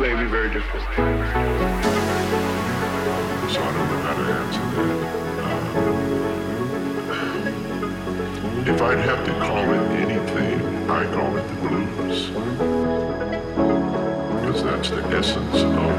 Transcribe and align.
slavery 0.00 0.28
very 0.28 0.48
different. 0.48 0.86
So 3.52 3.60
I 3.60 3.70
don't 3.76 3.88
know 3.90 4.00
how 4.00 4.14
to 4.14 4.22
answer 4.40 4.66
that. 4.76 4.96
Uh, 8.64 8.72
if 8.72 8.80
I'd 8.80 9.00
have 9.00 9.22
to 9.26 9.32
call 9.32 9.58
it 9.58 9.90
anything, 10.00 10.56
I 10.88 11.04
call 11.12 11.36
it 11.36 11.46
the 11.48 11.54
blues. 11.68 12.30
Because 14.40 14.62
that's 14.64 14.88
the 14.88 15.02
essence 15.14 15.56
of 15.56 15.89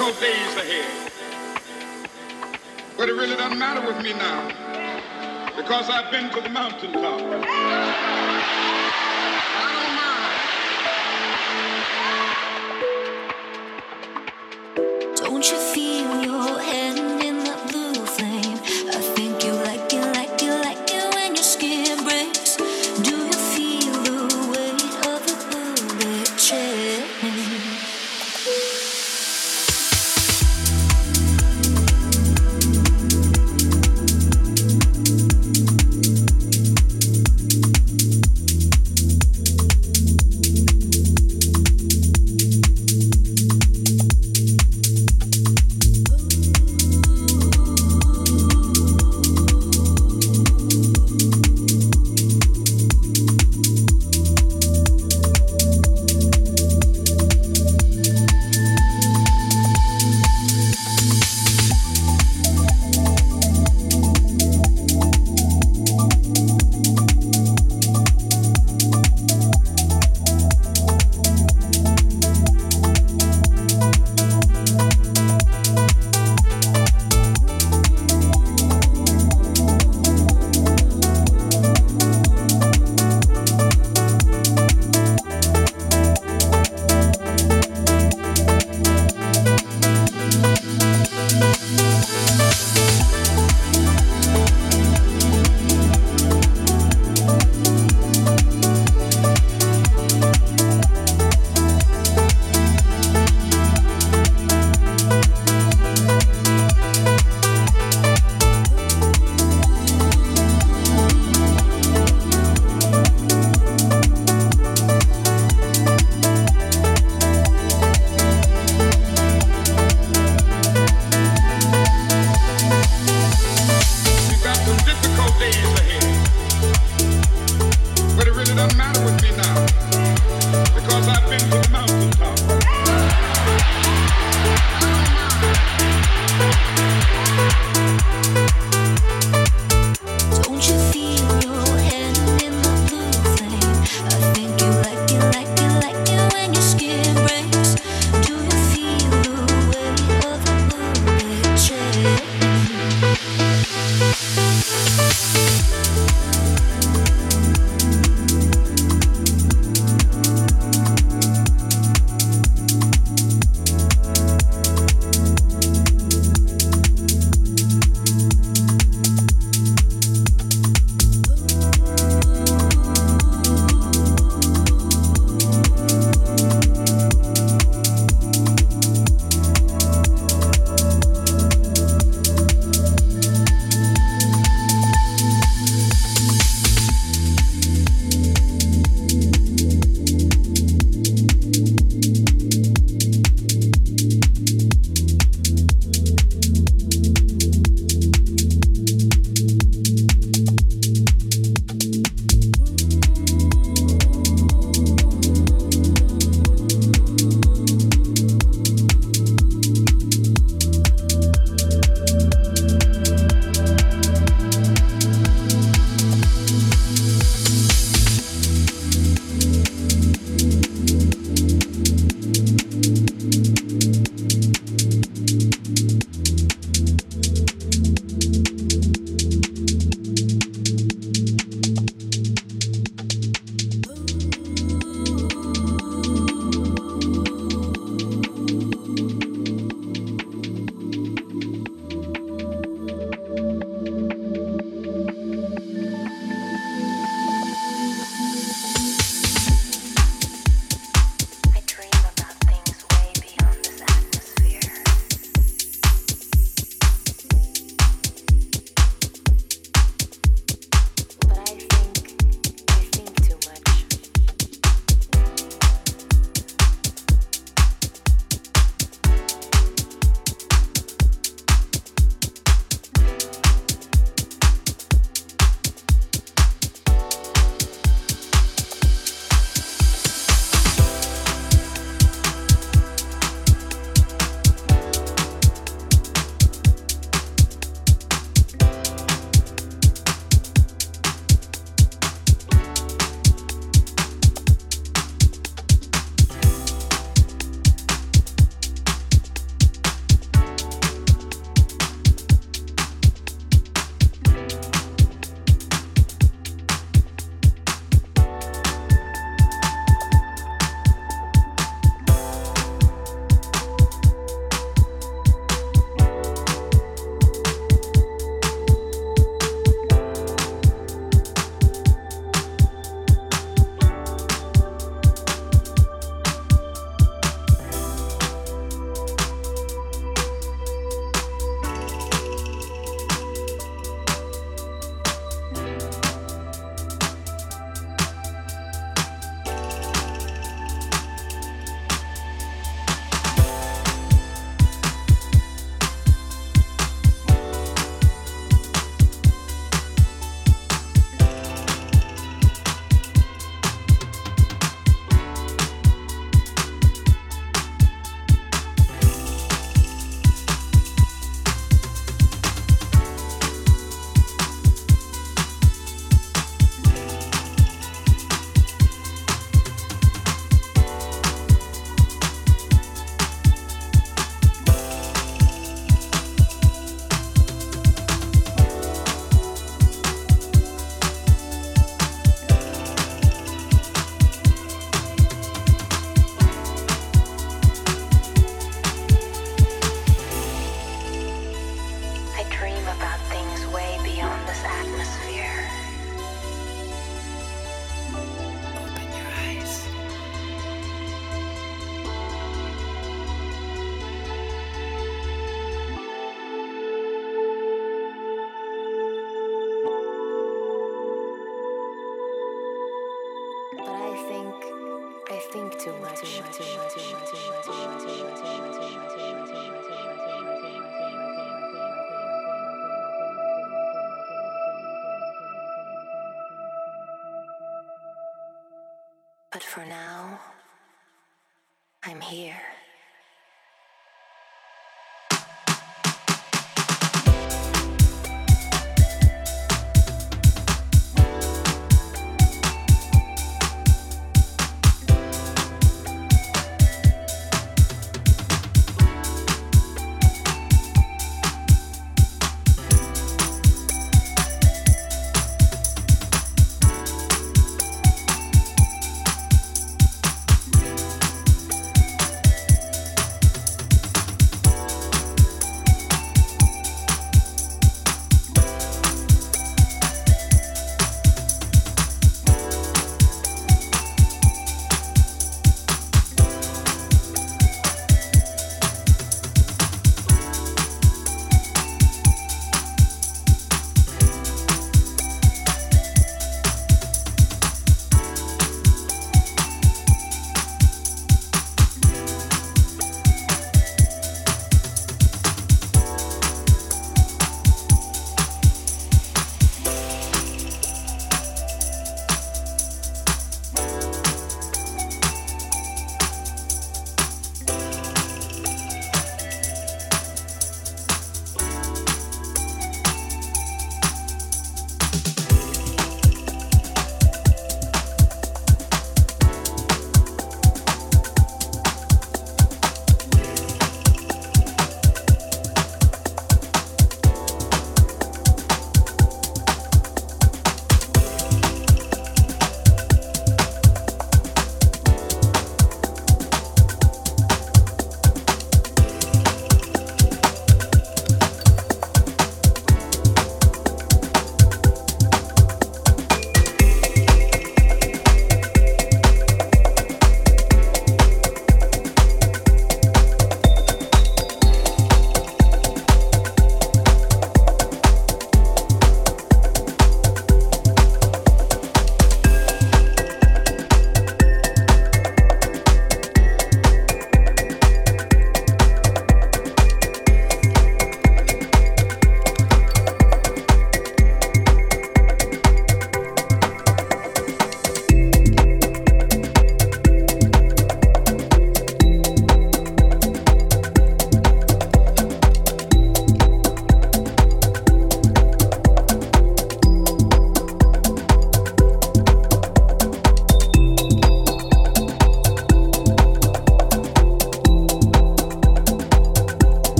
difficult 0.00 0.20
days 0.20 0.56
ahead. 0.56 1.12
But 2.96 3.08
it 3.08 3.12
really 3.12 3.36
doesn't 3.36 3.58
matter 3.58 3.86
with 3.86 4.02
me 4.02 4.14
now 4.14 4.48
because 5.56 5.90
I've 5.90 6.10
been 6.10 6.30
to 6.30 6.40
the 6.40 6.48
mountaintop. 6.48 8.29